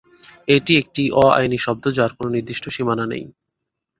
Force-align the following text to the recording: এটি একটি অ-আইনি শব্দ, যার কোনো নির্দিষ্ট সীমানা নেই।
এটি 0.47 0.73
একটি 0.77 1.03
অ-আইনি 1.17 1.59
শব্দ, 1.65 1.83
যার 1.97 2.11
কোনো 2.17 2.29
নির্দিষ্ট 2.31 2.65
সীমানা 2.69 3.05
নেই। 3.07 3.23